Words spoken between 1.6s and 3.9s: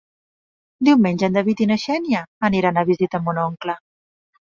i na Xènia aniran a visitar mon oncle.